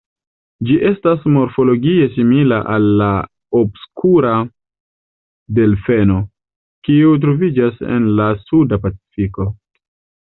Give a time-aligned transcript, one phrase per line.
[0.67, 3.09] Ĝi estas morfologie simila al la
[3.61, 4.33] obskura
[5.61, 6.17] delfeno,
[6.89, 9.51] kiu troviĝas en la Suda Pacifiko.